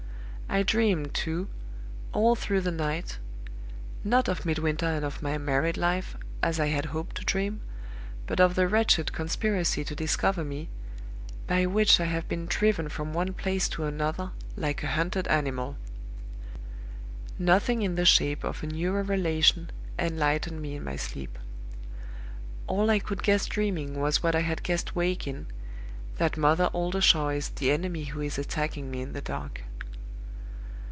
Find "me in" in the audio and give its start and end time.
20.61-20.83, 28.91-29.13